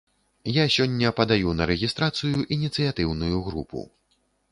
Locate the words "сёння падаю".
0.75-1.53